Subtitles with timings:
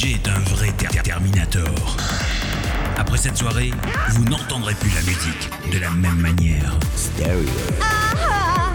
[0.00, 1.68] DJ est un vrai ter- Terminator.
[2.96, 3.70] Après cette soirée,
[4.12, 6.78] vous n'entendrez plus la musique de la même manière.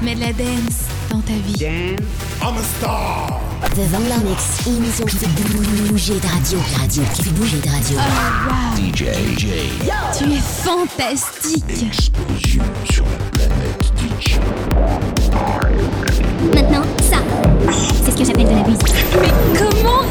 [0.04, 1.54] Mets de la dance dans ta vie.
[1.58, 1.96] The
[3.92, 5.28] Vangler Mix, l'émission qui fait
[5.90, 6.60] bouger ta radio.
[6.80, 7.98] Radio, qui fait bouger ta radio.
[8.78, 9.06] DJ,
[9.36, 9.48] DJ.
[10.18, 11.66] Tu es fantastique.
[11.88, 14.38] Explosion sur la planète DJ.
[16.54, 17.18] Maintenant, ça,
[18.04, 18.94] c'est ce que j'appelle de la musique.
[19.22, 20.04] Mais comment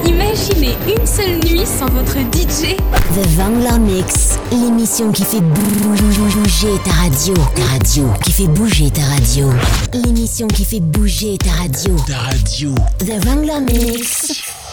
[0.45, 2.77] imaginer une seule nuit sans votre DJ
[3.15, 7.35] The Vangler Mix, l'émission qui fait bouger ta radio.
[7.55, 9.51] Ta radio, qui fait bouger ta radio.
[9.93, 11.97] L'émission qui fait bouger ta radio.
[12.07, 12.75] Ta radio.
[12.99, 14.64] The Vangler Mix.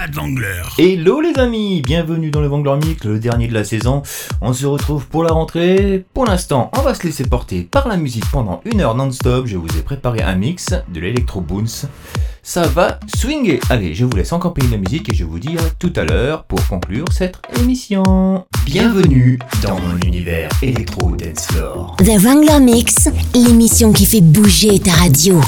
[0.00, 0.62] Pas de Wangler.
[0.78, 4.02] Hello les amis, bienvenue dans le Vangler Mix, le dernier de la saison.
[4.40, 6.06] On se retrouve pour la rentrée.
[6.14, 9.46] Pour l'instant, on va se laisser porter par la musique pendant une heure non-stop.
[9.46, 11.86] Je vous ai préparé un mix de l'électro bounce.
[12.42, 13.60] Ça va swinger.
[13.68, 16.04] Allez, je vous laisse encore payer la musique et je vous dis à tout à
[16.04, 18.46] l'heure pour conclure cette émission.
[18.64, 21.96] Bienvenue dans mon univers électro dance floor.
[21.98, 25.42] The Wrangler Mix, l'émission qui fait bouger ta radio.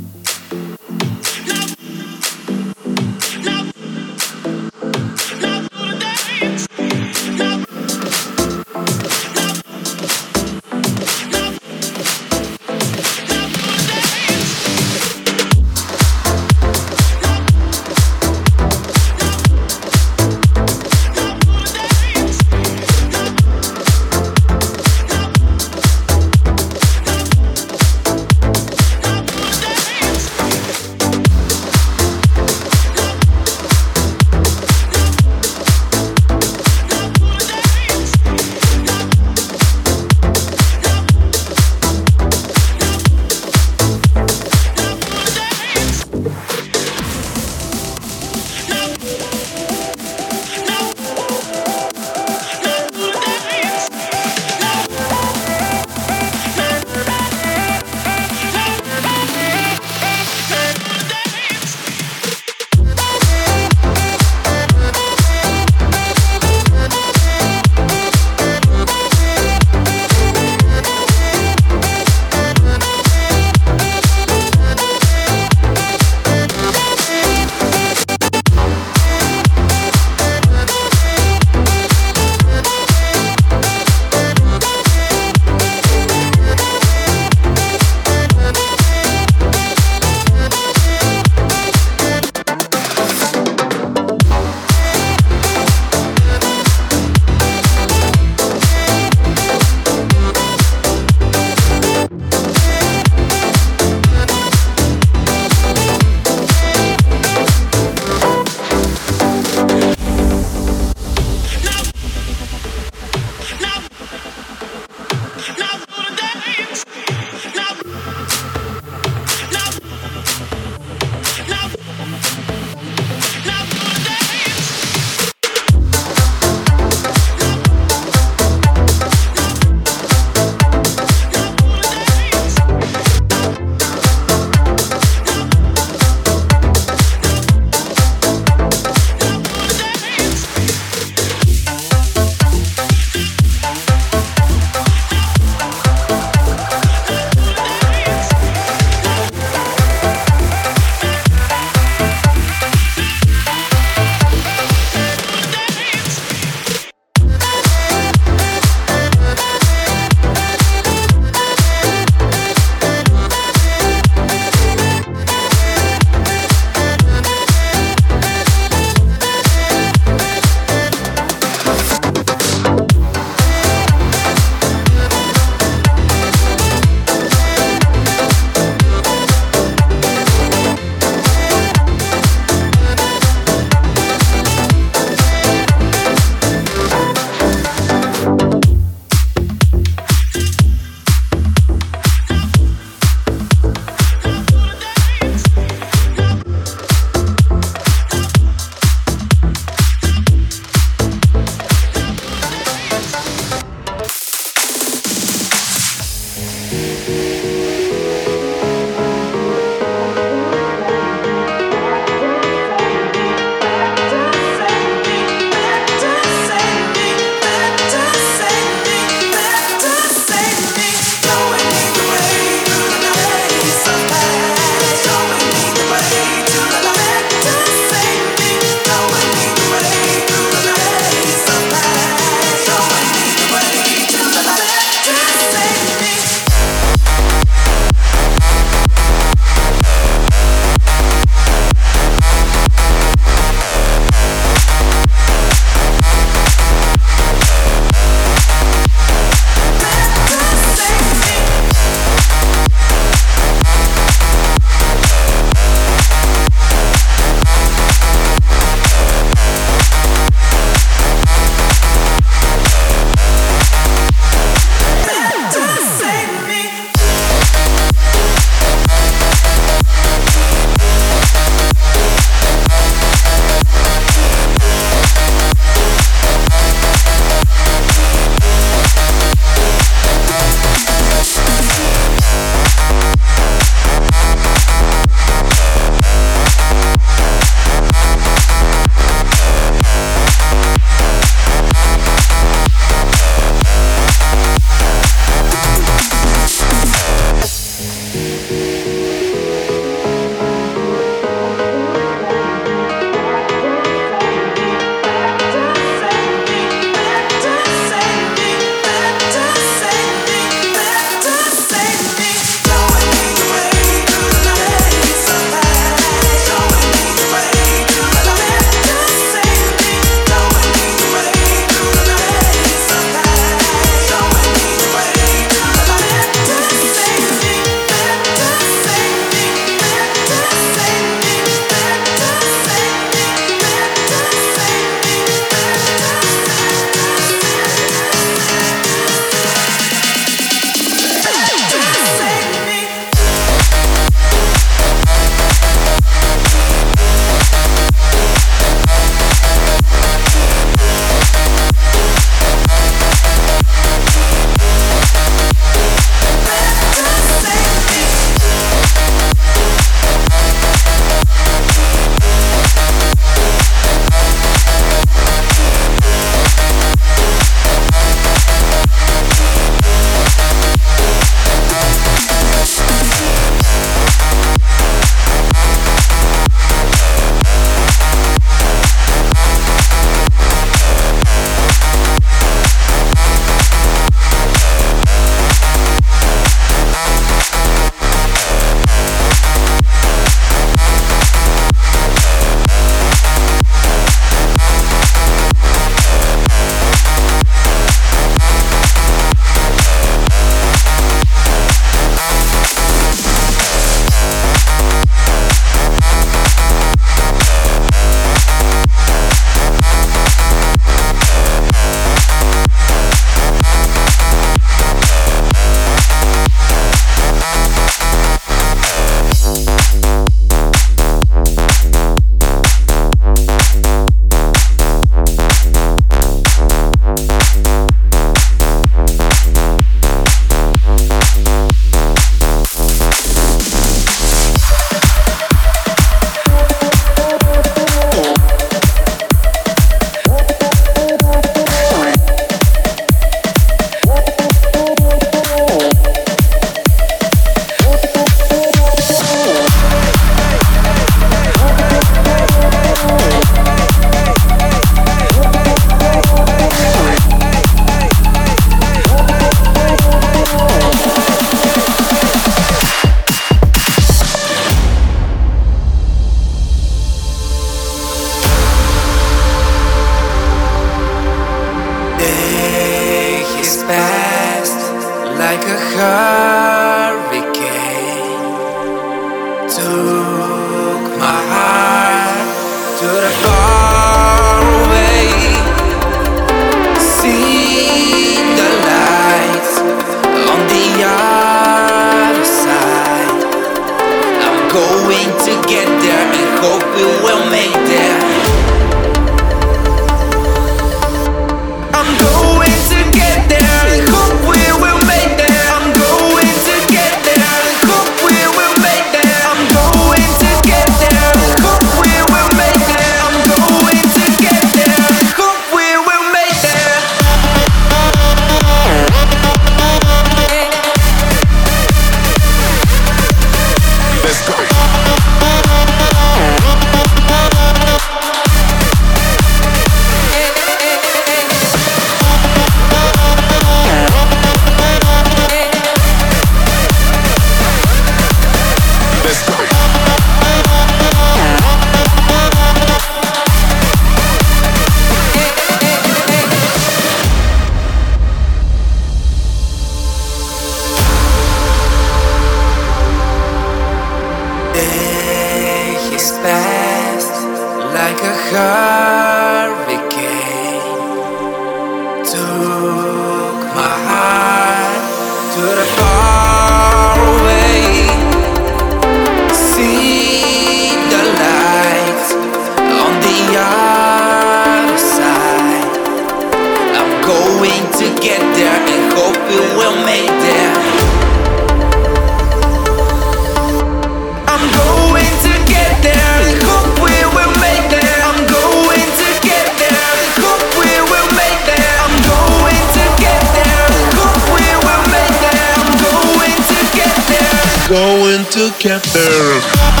[598.21, 600.00] going together.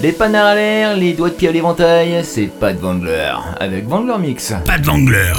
[0.00, 3.88] Les panards à l'air, les doigts de pied à l'éventail, c'est pas de Wangler, avec
[3.88, 4.54] Wangler Mix.
[4.64, 5.32] Pas de Wangler.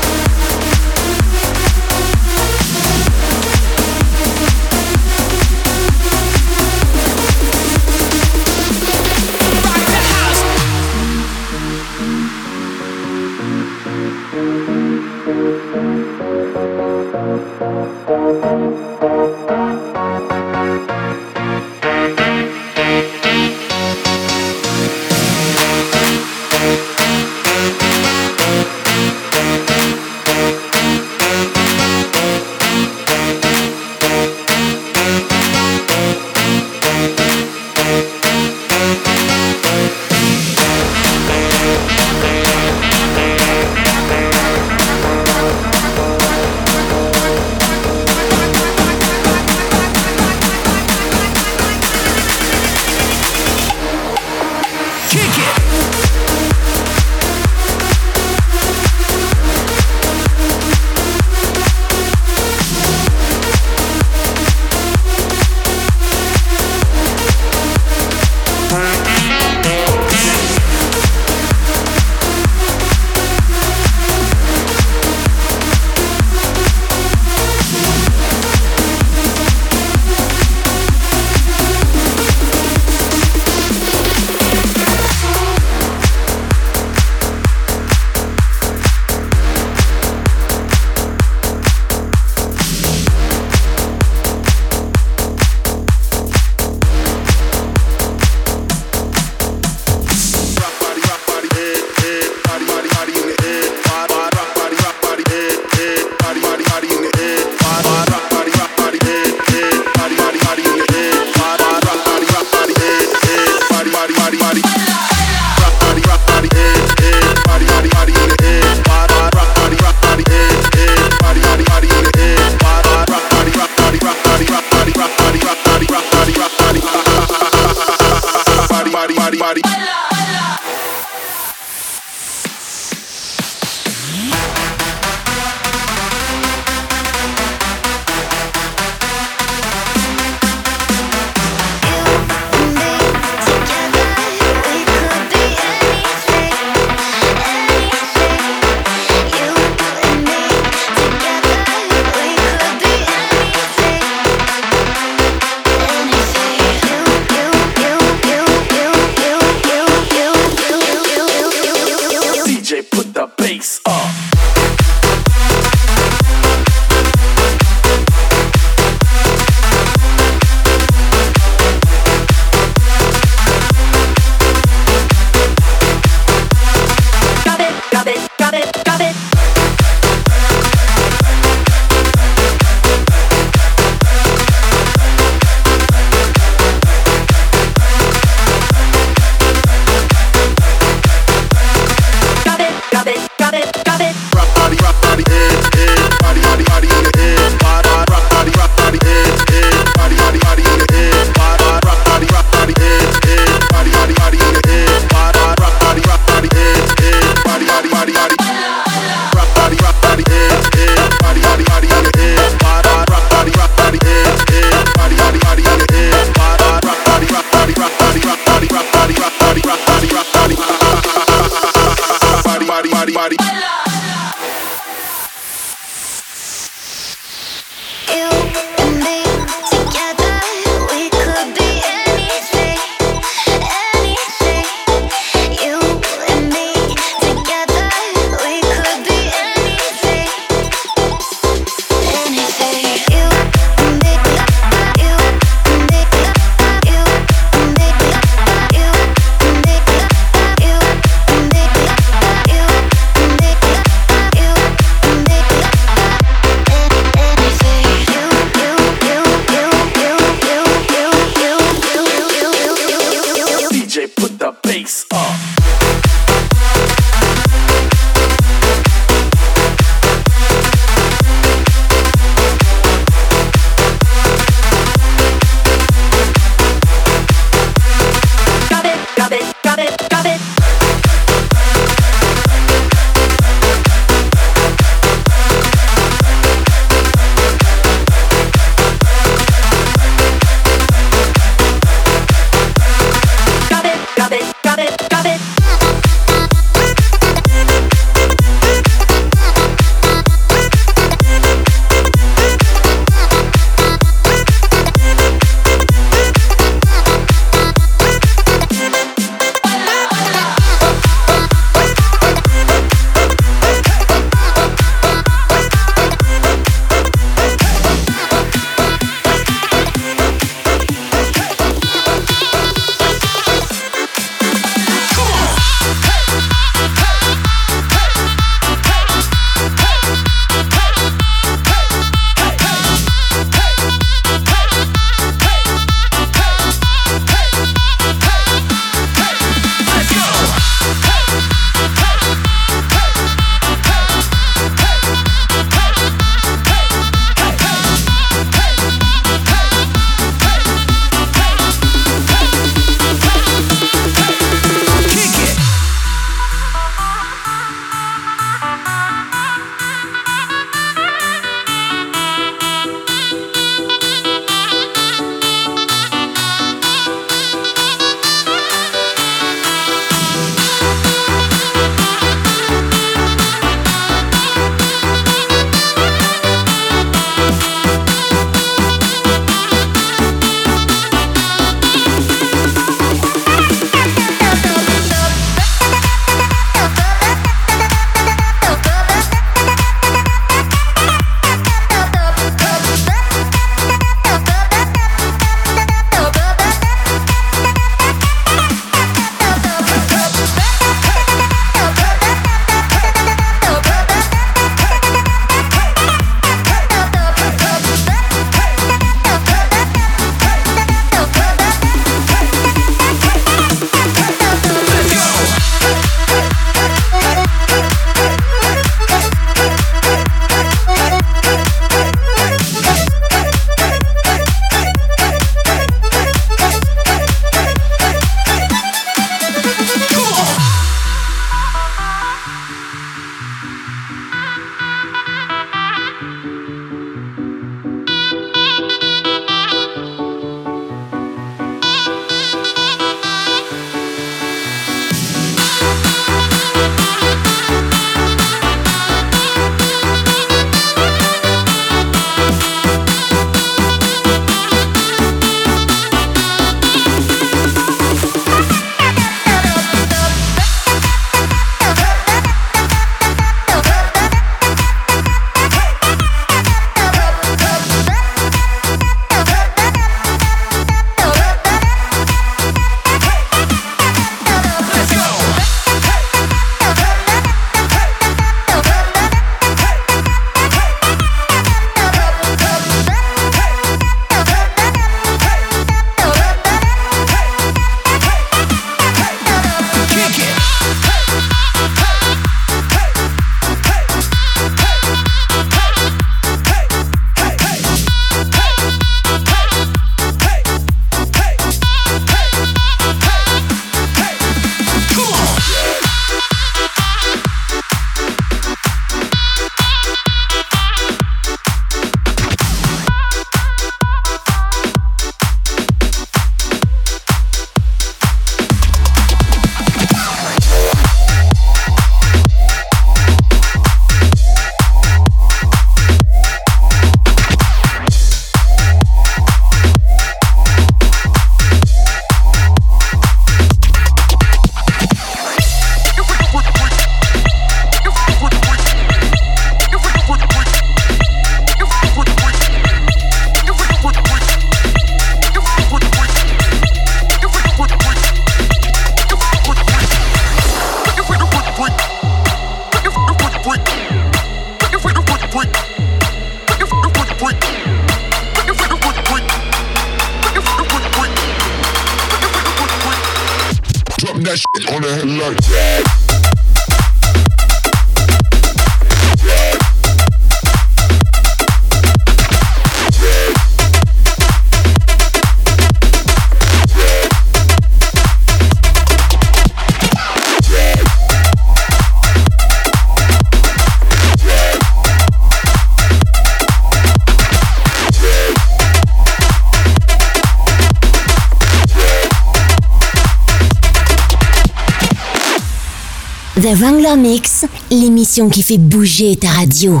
[596.74, 600.00] Wrangler Mix, l'émission qui fait bouger ta radio.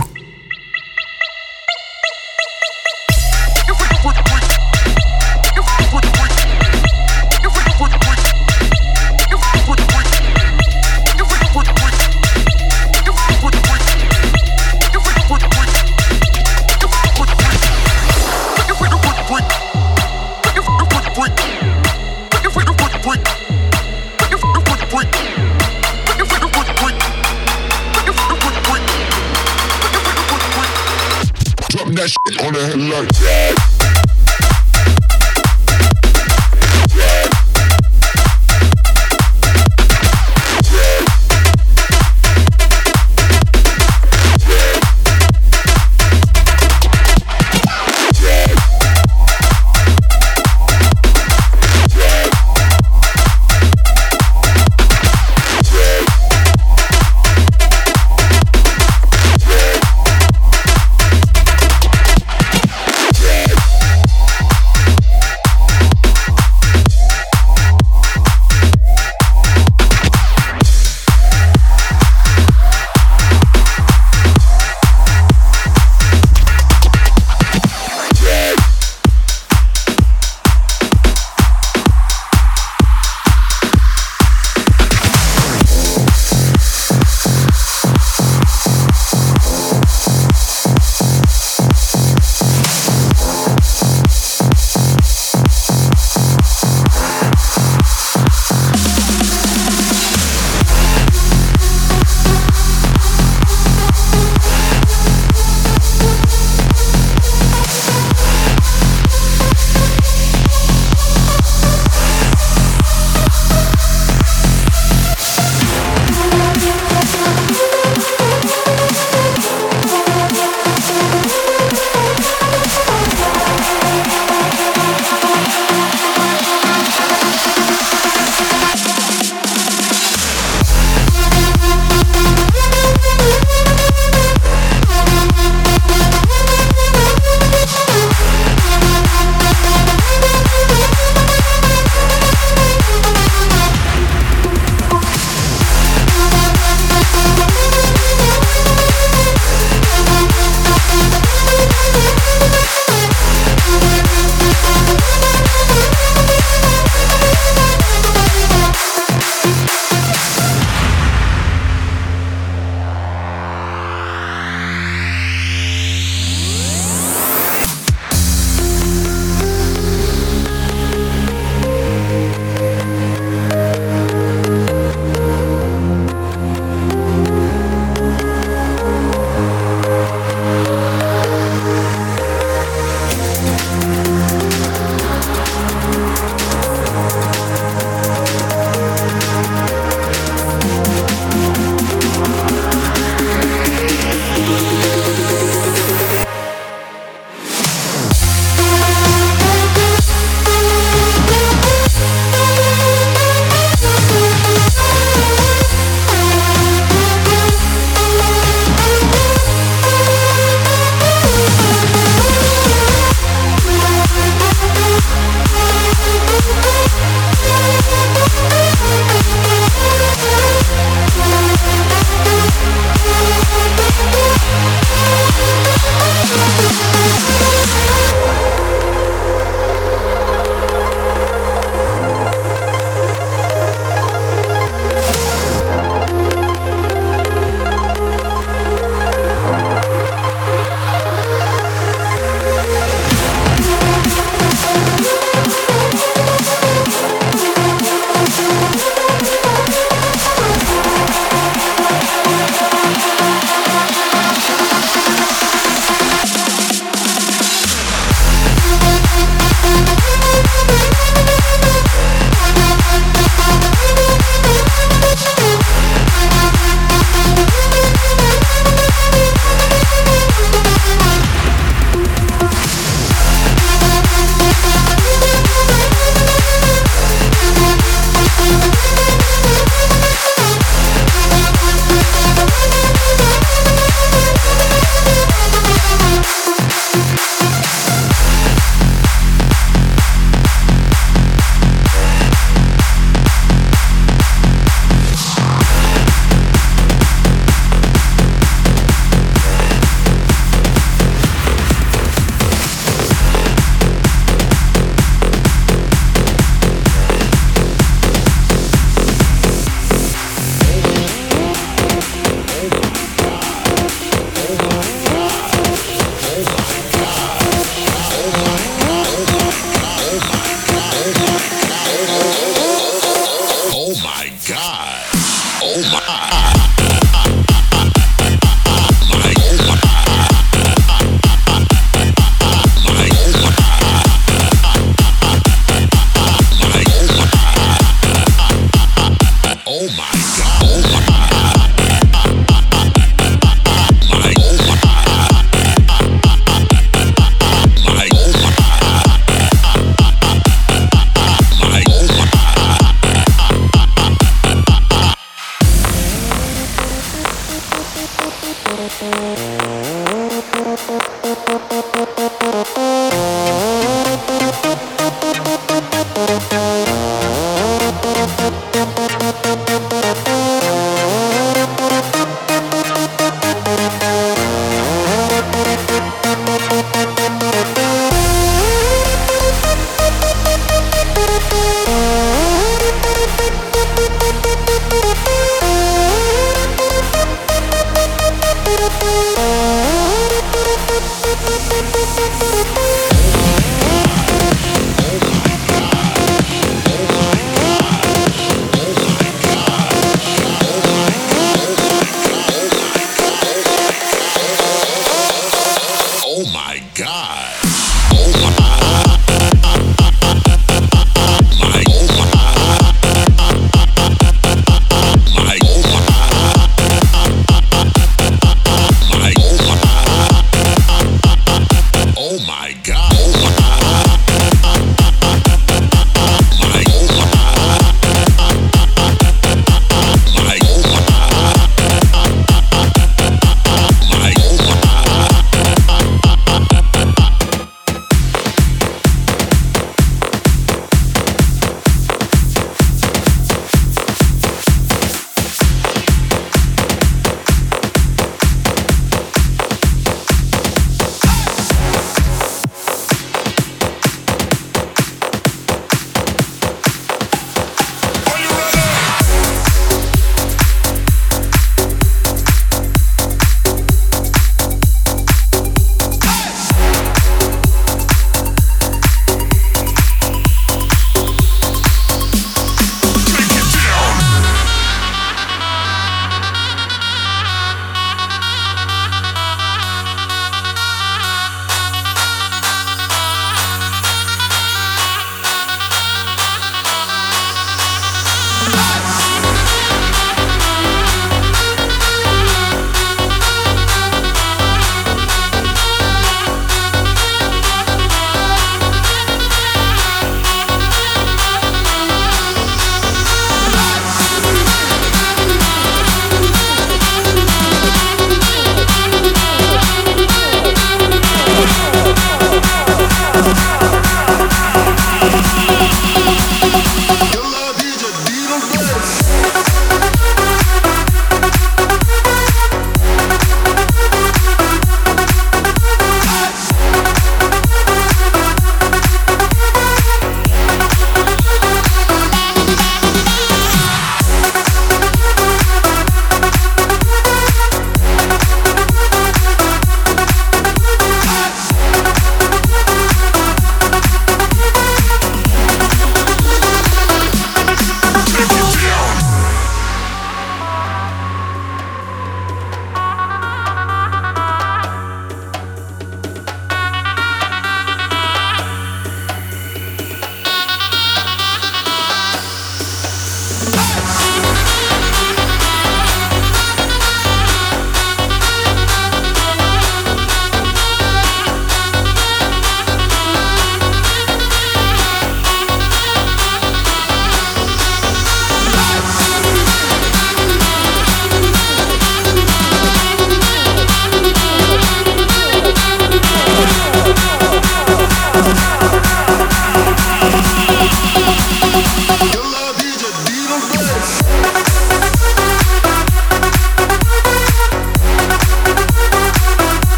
[32.00, 33.59] That shit on the head like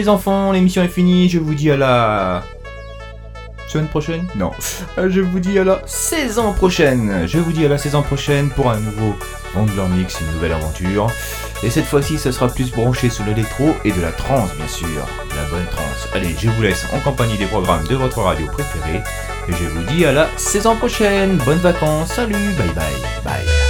[0.00, 2.42] les enfants, l'émission est finie, je vous dis à la...
[3.68, 4.50] Semaine prochaine Non.
[4.98, 7.28] Euh, je vous dis à la saison prochaine.
[7.28, 9.14] Je vous dis à la saison prochaine pour un nouveau
[9.54, 11.08] Wangler Mix, une nouvelle aventure.
[11.62, 14.88] Et cette fois-ci, ce sera plus branché sur l'électro et de la trance, bien sûr.
[14.88, 16.08] De la bonne trance.
[16.14, 19.02] Allez, je vous laisse en compagnie des programmes de votre radio préférée.
[19.48, 21.36] Et je vous dis à la saison prochaine.
[21.44, 22.14] Bonnes vacances.
[22.14, 22.34] Salut.
[22.58, 22.84] Bye bye.
[23.22, 23.69] Bye.